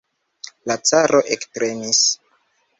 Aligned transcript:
La 0.71 0.77
caro 0.91 1.21
ektremis. 1.37 2.03